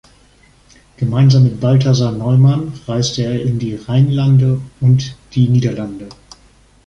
[0.97, 6.09] Gemeinsam mit Balthasar Neumann reiste er in die Rheinlande und die Niederlande.